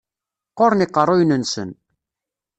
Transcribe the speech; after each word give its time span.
Qquren 0.51 0.83
yiqerruyen-nsen. 0.83 1.69